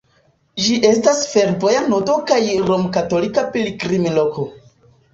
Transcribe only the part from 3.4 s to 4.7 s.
pilgrimloko.